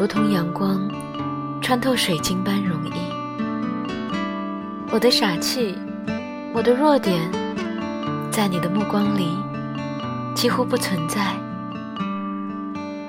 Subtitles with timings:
[0.00, 0.80] 如同阳光
[1.60, 2.92] 穿透水晶般容易，
[4.90, 5.76] 我的傻气，
[6.54, 7.30] 我的弱点，
[8.30, 9.36] 在你的目光里
[10.34, 11.20] 几乎不存在，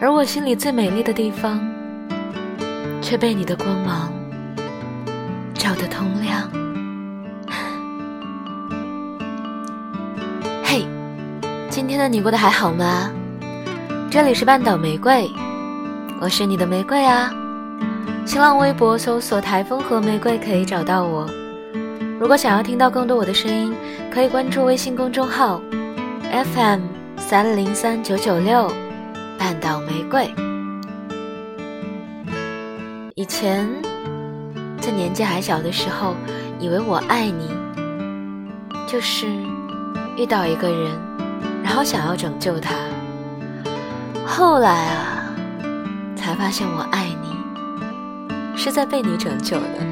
[0.01, 1.65] 而我心里最美丽的地方，
[3.01, 4.11] 却被你的光芒
[5.53, 6.51] 照得通亮。
[10.61, 10.85] 嘿，
[11.69, 13.09] 今天的你过得还好吗？
[14.09, 15.31] 这里是半岛玫瑰。
[16.21, 17.34] 我是你的玫瑰啊！
[18.27, 21.27] 新浪微博搜索“台风和玫瑰”可以找到我。
[22.20, 23.73] 如果想要听到更多我的声音，
[24.13, 25.60] 可以关注微信公众号
[26.54, 26.82] FM
[27.18, 28.71] 三零三九九六
[29.35, 30.32] 半岛玫瑰。
[33.15, 33.67] 以前
[34.79, 36.13] 在年纪还小的时候，
[36.60, 37.49] 以为我爱你
[38.85, 39.26] 就是
[40.15, 40.91] 遇到一个人，
[41.63, 42.76] 然后想要拯救他。
[44.23, 45.17] 后来啊。
[46.32, 49.85] 才发现我爱你，是在被你拯救的。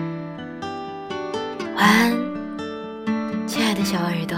[1.76, 2.14] 晚安，
[3.46, 4.38] 亲爱的小耳朵。